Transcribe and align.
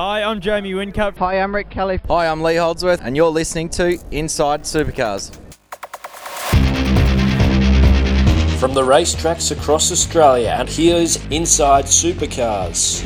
Hi, 0.00 0.22
I'm 0.22 0.40
Jamie 0.40 0.74
Whincup. 0.74 1.16
Hi, 1.16 1.40
I'm 1.40 1.52
Rick 1.52 1.70
Kelly. 1.70 1.98
Hi, 2.06 2.28
I'm 2.28 2.40
Lee 2.40 2.54
Holdsworth, 2.54 3.00
and 3.02 3.16
you're 3.16 3.30
listening 3.30 3.68
to 3.70 3.98
Inside 4.12 4.62
Supercars. 4.62 5.34
From 8.60 8.74
the 8.74 8.82
racetracks 8.82 9.50
across 9.50 9.90
Australia, 9.90 10.54
and 10.56 10.68
here's 10.68 11.16
Inside 11.32 11.86
Supercars. 11.86 13.00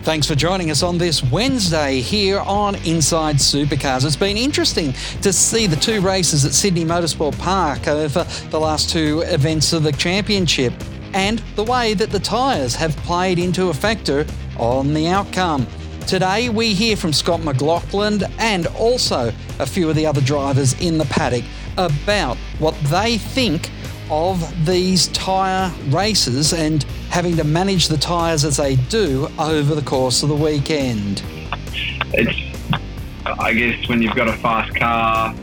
Thanks 0.00 0.26
for 0.26 0.34
joining 0.34 0.70
us 0.70 0.82
on 0.82 0.96
this 0.96 1.22
Wednesday 1.22 2.00
here 2.00 2.40
on 2.40 2.74
Inside 2.86 3.36
Supercars. 3.36 4.06
It's 4.06 4.16
been 4.16 4.38
interesting 4.38 4.94
to 5.20 5.30
see 5.30 5.66
the 5.66 5.76
two 5.76 6.00
races 6.00 6.46
at 6.46 6.52
Sydney 6.52 6.86
Motorsport 6.86 7.38
Park 7.38 7.86
over 7.86 8.24
the 8.48 8.58
last 8.58 8.88
two 8.88 9.20
events 9.26 9.74
of 9.74 9.82
the 9.82 9.92
championship 9.92 10.72
and 11.14 11.38
the 11.56 11.64
way 11.64 11.94
that 11.94 12.10
the 12.10 12.18
tyres 12.18 12.74
have 12.74 12.96
played 12.98 13.38
into 13.38 13.68
a 13.68 13.74
factor 13.74 14.26
on 14.58 14.94
the 14.94 15.08
outcome. 15.08 15.66
Today, 16.06 16.48
we 16.48 16.72
hear 16.72 16.96
from 16.96 17.12
Scott 17.12 17.42
McLaughlin 17.42 18.22
and 18.38 18.66
also 18.68 19.32
a 19.58 19.66
few 19.66 19.90
of 19.90 19.96
the 19.96 20.06
other 20.06 20.22
drivers 20.22 20.80
in 20.80 20.96
the 20.96 21.04
paddock 21.06 21.44
about 21.76 22.36
what 22.58 22.74
they 22.84 23.18
think 23.18 23.70
of 24.10 24.66
these 24.66 25.08
tyre 25.08 25.70
races 25.88 26.52
and 26.52 26.84
having 27.10 27.36
to 27.36 27.44
manage 27.44 27.88
the 27.88 27.98
tyres 27.98 28.44
as 28.44 28.56
they 28.56 28.76
do 28.76 29.28
over 29.38 29.74
the 29.74 29.82
course 29.82 30.22
of 30.22 30.30
the 30.30 30.34
weekend. 30.34 31.22
It's, 32.14 32.38
I 33.24 33.52
guess, 33.52 33.88
when 33.88 34.00
you've 34.00 34.16
got 34.16 34.28
a 34.28 34.32
fast 34.34 34.74
car. 34.76 35.34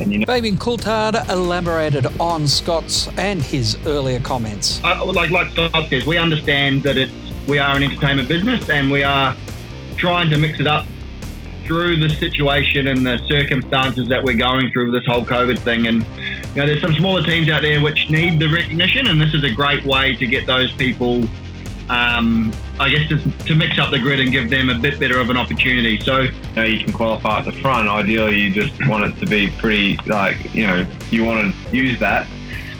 And 0.00 0.12
you 0.12 0.18
know, 0.20 0.26
Fabian 0.26 0.56
Coulthard 0.56 1.28
elaborated 1.28 2.06
on 2.20 2.46
Scott's 2.46 3.08
and 3.18 3.42
his 3.42 3.76
earlier 3.86 4.20
comments. 4.20 4.80
Uh, 4.84 5.04
like 5.04 5.30
like 5.30 5.50
Scott 5.50 5.88
says, 5.88 6.06
we 6.06 6.18
understand 6.18 6.82
that 6.84 6.96
it's 6.96 7.12
we 7.48 7.58
are 7.58 7.76
an 7.76 7.82
entertainment 7.82 8.28
business 8.28 8.68
and 8.68 8.90
we 8.90 9.02
are 9.02 9.34
trying 9.96 10.30
to 10.30 10.36
mix 10.36 10.60
it 10.60 10.66
up 10.66 10.86
through 11.64 11.96
the 11.96 12.08
situation 12.08 12.86
and 12.88 13.04
the 13.04 13.18
circumstances 13.26 14.08
that 14.08 14.22
we're 14.22 14.36
going 14.36 14.70
through 14.70 14.90
with 14.90 14.94
this 14.94 15.06
whole 15.06 15.24
COVID 15.24 15.58
thing. 15.58 15.86
And 15.86 16.02
you 16.54 16.56
know, 16.56 16.66
there's 16.66 16.80
some 16.80 16.94
smaller 16.94 17.22
teams 17.22 17.48
out 17.50 17.62
there 17.62 17.80
which 17.80 18.08
need 18.08 18.38
the 18.38 18.48
recognition, 18.48 19.06
and 19.08 19.20
this 19.20 19.34
is 19.34 19.44
a 19.44 19.50
great 19.50 19.84
way 19.84 20.14
to 20.16 20.26
get 20.26 20.46
those 20.46 20.72
people. 20.72 21.24
Um, 21.90 22.52
I 22.80 22.88
guess 22.88 23.08
to, 23.08 23.18
to 23.46 23.54
mix 23.54 23.78
up 23.78 23.90
the 23.90 23.98
grid 23.98 24.20
and 24.20 24.30
give 24.30 24.50
them 24.50 24.70
a 24.70 24.78
bit 24.78 25.00
better 25.00 25.18
of 25.18 25.30
an 25.30 25.36
opportunity. 25.36 25.98
So 26.00 26.20
you 26.20 26.32
know, 26.54 26.64
you 26.64 26.84
can 26.84 26.92
qualify 26.92 27.40
at 27.40 27.44
the 27.44 27.52
front. 27.52 27.88
Ideally, 27.88 28.38
you 28.38 28.50
just 28.52 28.86
want 28.86 29.04
it 29.04 29.18
to 29.18 29.26
be 29.26 29.50
pretty, 29.58 29.96
like, 30.06 30.54
you 30.54 30.66
know, 30.66 30.86
you 31.10 31.24
want 31.24 31.54
to 31.54 31.76
use 31.76 31.98
that. 32.00 32.26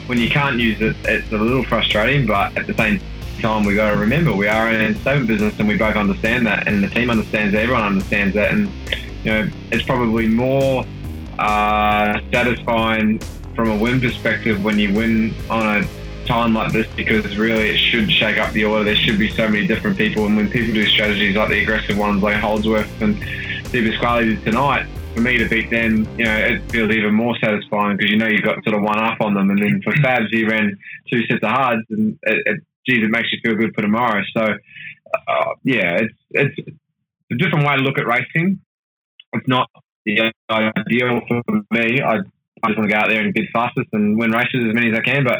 When 0.07 0.17
you 0.17 0.29
can't 0.29 0.57
use 0.57 0.81
it, 0.81 0.95
it's 1.03 1.31
a 1.31 1.37
little 1.37 1.63
frustrating, 1.63 2.25
but 2.25 2.57
at 2.57 2.65
the 2.65 2.73
same 2.73 3.01
time, 3.41 3.65
we 3.65 3.75
got 3.75 3.91
to 3.91 3.97
remember 3.97 4.33
we 4.33 4.47
are 4.47 4.69
in 4.69 4.81
entertainment 4.81 5.27
business 5.27 5.59
and 5.59 5.67
we 5.67 5.77
both 5.77 5.95
understand 5.95 6.47
that, 6.47 6.67
and 6.67 6.83
the 6.83 6.89
team 6.89 7.09
understands 7.09 7.53
that, 7.53 7.63
everyone 7.63 7.83
understands 7.83 8.33
that. 8.35 8.51
And, 8.51 8.69
you 9.23 9.31
know, 9.31 9.49
it's 9.71 9.83
probably 9.83 10.27
more 10.27 10.85
uh, 11.37 12.19
satisfying 12.31 13.19
from 13.53 13.69
a 13.69 13.77
win 13.77 13.99
perspective 13.99 14.63
when 14.63 14.79
you 14.79 14.93
win 14.93 15.33
on 15.49 15.83
a 15.83 15.87
time 16.29 16.53
like 16.53 16.71
this 16.71 16.87
because 16.95 17.37
really 17.37 17.71
it 17.71 17.77
should 17.77 18.09
shake 18.11 18.37
up 18.37 18.53
the 18.53 18.63
order. 18.63 18.85
There 18.85 18.95
should 18.95 19.19
be 19.19 19.29
so 19.29 19.49
many 19.49 19.67
different 19.67 19.97
people, 19.97 20.25
and 20.27 20.37
when 20.37 20.49
people 20.49 20.73
do 20.73 20.85
strategies 20.85 21.35
like 21.35 21.49
the 21.49 21.61
aggressive 21.61 21.97
ones 21.97 22.21
like 22.21 22.35
Holdsworth 22.35 23.01
and 23.01 23.19
De 23.71 23.89
Pasquale 23.89 24.25
did 24.25 24.43
tonight, 24.43 24.87
for 25.15 25.21
me 25.21 25.37
to 25.37 25.49
beat 25.49 25.69
them, 25.69 26.07
you 26.17 26.25
know, 26.25 26.37
it 26.37 26.71
feels 26.71 26.91
even 26.91 27.13
more 27.13 27.35
satisfying 27.41 27.97
because 27.97 28.11
you 28.11 28.17
know 28.17 28.27
you've 28.27 28.43
got 28.43 28.63
sort 28.63 28.75
of 28.75 28.83
one 28.83 28.99
up 28.99 29.19
on 29.21 29.33
them. 29.33 29.49
And 29.49 29.61
then 29.61 29.81
for 29.83 29.91
Fabs, 29.93 30.27
he 30.31 30.45
ran 30.45 30.77
two 31.11 31.25
sets 31.25 31.43
of 31.43 31.49
hards, 31.49 31.81
and 31.89 32.17
it, 32.23 32.43
it, 32.45 32.59
geez, 32.87 33.03
it 33.03 33.09
makes 33.09 33.27
you 33.31 33.39
feel 33.43 33.55
good 33.55 33.73
for 33.73 33.81
tomorrow. 33.81 34.21
So, 34.35 34.43
uh, 34.43 35.53
yeah, 35.63 35.99
it's 35.99 36.13
it's 36.31 36.69
a 37.31 37.35
different 37.35 37.65
way 37.65 37.75
to 37.75 37.81
look 37.81 37.97
at 37.97 38.07
racing. 38.07 38.59
It's 39.33 39.47
not 39.47 39.69
the 40.05 40.31
ideal 40.49 41.21
for 41.27 41.41
me. 41.71 42.01
I, 42.01 42.17
I 42.61 42.67
just 42.67 42.77
want 42.77 42.89
to 42.89 42.93
go 42.93 42.99
out 42.99 43.09
there 43.09 43.21
and 43.21 43.33
bid 43.33 43.47
fastest 43.53 43.87
and 43.93 44.17
win 44.17 44.31
races 44.31 44.65
as 44.67 44.73
many 44.73 44.91
as 44.91 44.97
I 44.97 45.01
can, 45.01 45.23
but 45.23 45.39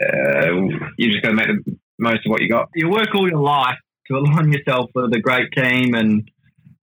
uh, 0.00 0.52
you 0.98 1.10
just 1.10 1.22
got 1.22 1.30
to 1.30 1.34
make 1.34 1.46
the 1.46 1.76
most 1.98 2.26
of 2.26 2.30
what 2.30 2.42
you 2.42 2.48
got. 2.48 2.68
You 2.74 2.90
work 2.90 3.14
all 3.14 3.28
your 3.28 3.40
life 3.40 3.78
to 4.08 4.16
align 4.16 4.52
yourself 4.52 4.90
with 4.94 5.12
a 5.14 5.20
great 5.20 5.50
team 5.52 5.94
and 5.94 6.30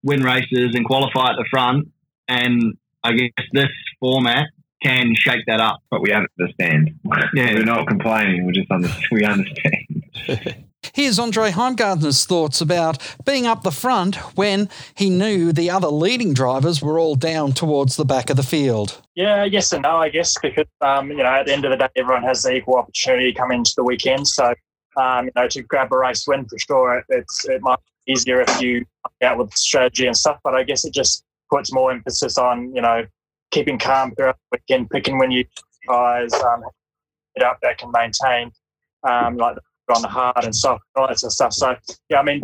win 0.03 0.23
races 0.23 0.75
and 0.75 0.85
qualify 0.85 1.31
at 1.31 1.37
the 1.37 1.45
front. 1.49 1.89
And 2.27 2.77
I 3.03 3.13
guess 3.13 3.45
this 3.51 3.69
format 3.99 4.47
can 4.81 5.13
shake 5.15 5.45
that 5.47 5.59
up. 5.59 5.81
But 5.89 6.01
we 6.01 6.11
understand. 6.11 6.99
Yeah. 7.33 7.53
We're 7.53 7.63
not 7.63 7.87
complaining. 7.87 8.45
We're 8.45 8.53
just 8.53 8.71
understand. 8.71 9.05
We 9.11 9.25
understand. 9.25 10.62
Here's 11.03 11.19
Andre 11.19 11.51
Heimgartner's 11.51 12.25
thoughts 12.25 12.61
about 12.61 12.97
being 13.25 13.45
up 13.45 13.63
the 13.63 13.73
front 13.73 14.15
when 14.37 14.69
he 14.95 15.09
knew 15.09 15.51
the 15.51 15.69
other 15.69 15.89
leading 15.89 16.33
drivers 16.33 16.81
were 16.81 16.97
all 16.97 17.15
down 17.15 17.51
towards 17.51 17.97
the 17.97 18.05
back 18.05 18.29
of 18.29 18.37
the 18.37 18.41
field. 18.41 19.01
Yeah, 19.13 19.43
yes 19.43 19.73
and 19.73 19.83
no, 19.83 19.97
I 19.97 20.07
guess, 20.07 20.33
because 20.41 20.65
um, 20.79 21.11
you 21.11 21.17
know 21.17 21.25
at 21.25 21.47
the 21.47 21.51
end 21.51 21.65
of 21.65 21.71
the 21.71 21.75
day, 21.77 21.89
everyone 21.97 22.23
has 22.23 22.43
the 22.43 22.55
equal 22.55 22.77
opportunity 22.77 23.33
to 23.33 23.37
come 23.37 23.51
into 23.51 23.73
the 23.75 23.83
weekend. 23.83 24.29
So, 24.29 24.53
um, 24.95 25.25
you 25.25 25.31
know, 25.35 25.45
to 25.49 25.61
grab 25.63 25.91
a 25.91 25.97
race 25.97 26.25
win 26.25 26.45
for 26.45 26.57
sure, 26.57 26.99
it, 26.99 27.05
it's 27.09 27.49
it 27.49 27.61
might 27.61 27.79
be 28.05 28.13
easier 28.13 28.39
if 28.39 28.61
you 28.61 28.85
out 29.21 29.37
with 29.37 29.53
strategy 29.55 30.07
and 30.07 30.15
stuff. 30.15 30.39
But 30.41 30.55
I 30.55 30.63
guess 30.63 30.85
it 30.85 30.93
just 30.93 31.25
puts 31.51 31.73
more 31.73 31.91
emphasis 31.91 32.37
on 32.37 32.73
you 32.73 32.81
know 32.81 33.05
keeping 33.51 33.77
calm 33.77 34.15
throughout 34.15 34.37
the 34.53 34.57
weekend, 34.57 34.89
picking 34.89 35.17
when 35.17 35.31
you 35.31 35.43
guys 35.85 36.33
um, 36.33 36.63
it 37.35 37.43
up 37.43 37.57
that 37.61 37.77
can 37.77 37.91
maintain 37.91 38.53
um, 39.03 39.35
like 39.35 39.57
on 39.95 40.01
the 40.01 40.07
hard 40.07 40.43
and 40.43 40.55
soft, 40.55 40.83
all 40.95 41.07
that 41.07 41.19
sort 41.19 41.29
of 41.29 41.33
stuff. 41.33 41.53
So 41.53 41.75
yeah, 42.09 42.19
I 42.19 42.23
mean, 42.23 42.41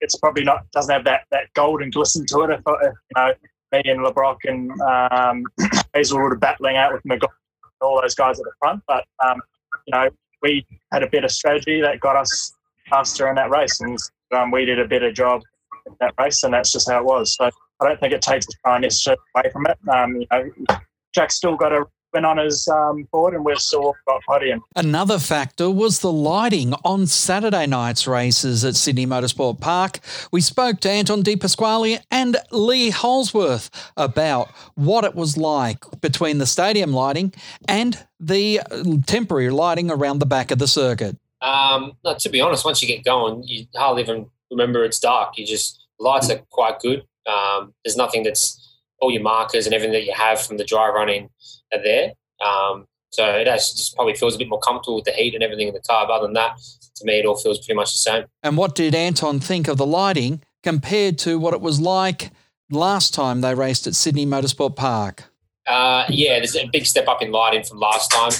it's 0.00 0.16
probably 0.16 0.44
not 0.44 0.70
doesn't 0.72 0.92
have 0.92 1.04
that 1.04 1.22
that 1.30 1.52
golden 1.54 1.90
glisten 1.90 2.26
to 2.26 2.40
it. 2.42 2.50
If, 2.50 2.60
if 2.60 2.92
you 2.92 2.92
know 3.16 3.32
me 3.72 3.82
and 3.84 4.02
Le 4.02 4.12
Brocq 4.12 4.38
and 4.44 4.70
um, 4.80 5.44
Hazelwood 5.94 6.32
are 6.32 6.36
battling 6.36 6.76
out 6.76 6.92
with 6.92 7.02
McGowan 7.04 7.28
and 7.62 7.82
all 7.82 8.00
those 8.00 8.14
guys 8.14 8.38
at 8.38 8.44
the 8.44 8.52
front, 8.58 8.82
but 8.86 9.04
um, 9.24 9.40
you 9.86 9.92
know 9.92 10.10
we 10.42 10.66
had 10.92 11.02
a 11.02 11.06
better 11.08 11.28
strategy 11.28 11.80
that 11.80 12.00
got 12.00 12.16
us 12.16 12.52
faster 12.88 13.28
in 13.28 13.34
that 13.36 13.50
race, 13.50 13.80
and 13.80 13.98
um, 14.34 14.50
we 14.50 14.64
did 14.64 14.78
a 14.78 14.86
better 14.86 15.12
job 15.12 15.42
in 15.86 15.94
that 16.00 16.14
race, 16.18 16.42
and 16.42 16.54
that's 16.54 16.72
just 16.72 16.90
how 16.90 16.98
it 16.98 17.04
was. 17.04 17.36
So 17.36 17.50
I 17.80 17.88
don't 17.88 18.00
think 18.00 18.12
it 18.12 18.22
takes 18.22 18.46
the 18.46 18.78
necessarily 18.78 19.20
away 19.34 19.50
from 19.50 19.66
it. 19.66 19.78
Um, 19.88 20.16
you 20.16 20.26
know, 20.30 20.78
Jack's 21.14 21.36
still 21.36 21.56
got 21.56 21.72
a 21.72 21.84
win 22.12 22.24
on 22.24 22.38
his 22.38 22.66
um, 22.68 23.06
board, 23.12 23.34
and 23.34 23.44
we've 23.44 23.58
still 23.58 23.94
got 24.06 24.22
podium. 24.28 24.62
Another 24.76 25.18
factor 25.18 25.70
was 25.70 26.00
the 26.00 26.12
lighting 26.12 26.74
on 26.84 27.06
Saturday 27.06 27.66
night's 27.66 28.06
races 28.06 28.64
at 28.64 28.76
Sydney 28.76 29.06
Motorsport 29.06 29.60
Park. 29.60 30.00
We 30.32 30.40
spoke 30.40 30.80
to 30.80 30.90
Anton 30.90 31.22
De 31.22 31.36
Pasquale 31.36 31.98
and 32.10 32.36
Lee 32.50 32.90
Holdsworth 32.90 33.70
about 33.96 34.50
what 34.74 35.04
it 35.04 35.14
was 35.14 35.36
like 35.36 35.78
between 36.00 36.38
the 36.38 36.46
stadium 36.46 36.92
lighting 36.92 37.32
and 37.68 37.98
the 38.18 38.60
temporary 39.06 39.50
lighting 39.50 39.90
around 39.90 40.18
the 40.18 40.26
back 40.26 40.50
of 40.50 40.58
the 40.58 40.68
circuit. 40.68 41.16
Um, 41.42 41.92
no, 42.04 42.14
to 42.14 42.28
be 42.28 42.40
honest, 42.40 42.64
once 42.64 42.82
you 42.82 42.88
get 42.88 43.04
going, 43.04 43.42
you 43.44 43.66
hardly 43.74 44.02
even 44.02 44.26
remember 44.50 44.84
it's 44.84 45.00
dark. 45.00 45.38
You 45.38 45.46
just 45.46 45.86
lights 45.98 46.30
are 46.30 46.40
quite 46.50 46.80
good. 46.80 47.04
Um, 47.26 47.72
there's 47.84 47.96
nothing 47.96 48.24
that's 48.24 48.59
all 49.00 49.10
your 49.10 49.22
markers 49.22 49.66
and 49.66 49.74
everything 49.74 49.92
that 49.92 50.04
you 50.04 50.12
have 50.14 50.40
from 50.40 50.56
the 50.56 50.64
dry 50.64 50.88
running 50.88 51.28
are 51.72 51.82
there. 51.82 52.12
Um, 52.44 52.86
so 53.10 53.24
it 53.24 53.48
actually 53.48 53.76
just 53.76 53.94
probably 53.96 54.14
feels 54.14 54.36
a 54.36 54.38
bit 54.38 54.48
more 54.48 54.60
comfortable 54.60 54.96
with 54.96 55.04
the 55.04 55.12
heat 55.12 55.34
and 55.34 55.42
everything 55.42 55.68
in 55.68 55.74
the 55.74 55.80
car. 55.80 56.06
But 56.06 56.14
other 56.14 56.26
than 56.26 56.34
that, 56.34 56.58
to 56.96 57.04
me, 57.04 57.18
it 57.18 57.26
all 57.26 57.36
feels 57.36 57.58
pretty 57.58 57.74
much 57.74 57.92
the 57.92 57.98
same. 57.98 58.24
And 58.42 58.56
what 58.56 58.74
did 58.74 58.94
Anton 58.94 59.40
think 59.40 59.68
of 59.68 59.78
the 59.78 59.86
lighting 59.86 60.42
compared 60.62 61.18
to 61.18 61.38
what 61.38 61.54
it 61.54 61.60
was 61.60 61.80
like 61.80 62.30
last 62.70 63.12
time 63.12 63.40
they 63.40 63.54
raced 63.54 63.86
at 63.86 63.94
Sydney 63.94 64.26
Motorsport 64.26 64.76
Park? 64.76 65.24
Uh, 65.66 66.04
yeah, 66.08 66.38
there's 66.38 66.56
a 66.56 66.66
big 66.66 66.86
step 66.86 67.08
up 67.08 67.22
in 67.22 67.32
lighting 67.32 67.64
from 67.64 67.78
last 67.78 68.10
time. 68.10 68.32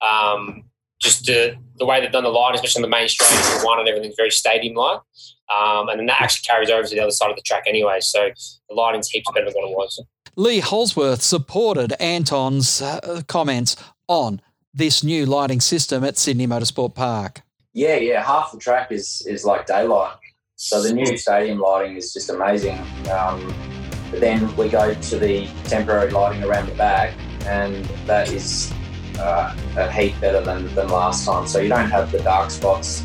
Um, 0.00 0.64
just 1.00 1.26
the, 1.26 1.56
the 1.78 1.84
way 1.84 2.00
they've 2.00 2.12
done 2.12 2.24
the 2.24 2.30
lighting, 2.30 2.56
especially 2.56 2.84
on 2.84 2.90
the 2.90 2.96
main 2.96 3.08
straight 3.08 3.28
the 3.28 3.62
one 3.64 3.78
and 3.78 3.88
everything's 3.88 4.16
very 4.16 4.30
stadium 4.30 4.74
light. 4.74 5.00
Um, 5.52 5.88
and 5.88 5.98
then 5.98 6.06
that 6.06 6.20
actually 6.20 6.44
carries 6.44 6.70
over 6.70 6.86
to 6.86 6.94
the 6.94 7.00
other 7.00 7.10
side 7.10 7.30
of 7.30 7.36
the 7.36 7.42
track 7.42 7.64
anyway. 7.66 7.98
So 8.00 8.30
the 8.68 8.74
lighting's 8.74 9.08
heaps 9.08 9.30
better 9.34 9.46
than 9.46 9.64
it 9.64 9.70
was. 9.70 10.02
Lee 10.36 10.60
Holdsworth 10.60 11.22
supported 11.22 11.94
Anton's 12.00 12.82
uh, 12.82 13.22
comments 13.28 13.76
on 14.08 14.40
this 14.72 15.04
new 15.04 15.26
lighting 15.26 15.60
system 15.60 16.02
at 16.02 16.18
Sydney 16.18 16.46
Motorsport 16.46 16.94
Park. 16.94 17.42
Yeah, 17.72 17.96
yeah, 17.96 18.24
half 18.24 18.52
the 18.52 18.58
track 18.58 18.90
is 18.90 19.24
is 19.26 19.44
like 19.44 19.66
daylight. 19.66 20.16
So 20.56 20.82
the 20.82 20.92
new 20.92 21.16
stadium 21.16 21.58
lighting 21.58 21.96
is 21.96 22.12
just 22.12 22.30
amazing. 22.30 22.78
Um, 23.10 23.54
but 24.10 24.20
then 24.20 24.54
we 24.56 24.68
go 24.68 24.94
to 24.94 25.18
the 25.18 25.48
temporary 25.64 26.10
lighting 26.10 26.44
around 26.44 26.68
the 26.68 26.74
back, 26.74 27.14
and 27.46 27.84
that 28.06 28.30
is 28.30 28.72
uh, 29.18 29.56
a 29.76 29.90
heap 29.90 30.18
better 30.20 30.40
than, 30.40 30.72
than 30.74 30.88
last 30.88 31.26
time. 31.26 31.46
So 31.46 31.58
you 31.58 31.68
don't 31.68 31.90
have 31.90 32.12
the 32.12 32.20
dark 32.20 32.50
spots. 32.50 33.04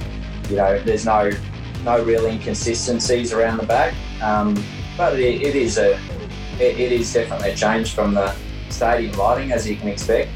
You 0.49 0.57
know, 0.57 0.79
there's 0.83 1.05
no 1.05 1.31
no 1.89 2.03
real 2.03 2.25
inconsistencies 2.25 3.33
around 3.33 3.57
the 3.57 3.65
back. 3.65 3.93
Um, 4.21 4.61
but 4.95 5.19
it, 5.19 5.41
it 5.41 5.55
is 5.55 5.77
a 5.77 5.93
it, 6.59 6.79
it 6.79 6.91
is 6.91 7.11
definitely 7.11 7.51
a 7.51 7.55
change 7.55 7.93
from 7.93 8.13
the 8.13 8.35
stadium 8.69 9.17
lighting, 9.17 9.51
as 9.51 9.67
you 9.67 9.75
can 9.75 9.87
expect. 9.87 10.29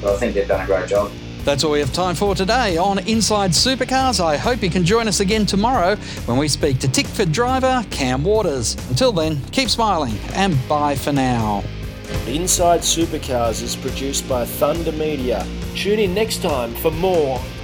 But 0.00 0.14
I 0.14 0.18
think 0.18 0.34
they've 0.34 0.46
done 0.46 0.60
a 0.60 0.66
great 0.66 0.88
job. 0.88 1.10
That's 1.44 1.64
all 1.64 1.72
we 1.72 1.80
have 1.80 1.92
time 1.92 2.14
for 2.14 2.34
today 2.34 2.76
on 2.76 2.98
Inside 3.08 3.52
Supercars. 3.52 4.22
I 4.22 4.36
hope 4.36 4.62
you 4.62 4.68
can 4.68 4.84
join 4.84 5.08
us 5.08 5.20
again 5.20 5.46
tomorrow 5.46 5.96
when 6.26 6.36
we 6.36 6.48
speak 6.48 6.78
to 6.80 6.88
Tickford 6.88 7.32
driver 7.32 7.84
Cam 7.90 8.22
Waters. 8.22 8.76
Until 8.90 9.10
then, 9.10 9.40
keep 9.50 9.70
smiling 9.70 10.16
and 10.34 10.56
bye 10.68 10.94
for 10.94 11.12
now. 11.12 11.64
Inside 12.26 12.80
Supercars 12.80 13.62
is 13.62 13.74
produced 13.74 14.28
by 14.28 14.44
Thunder 14.44 14.92
Media. 14.92 15.46
Tune 15.74 15.98
in 15.98 16.12
next 16.12 16.42
time 16.42 16.74
for 16.74 16.90
more, 16.90 17.40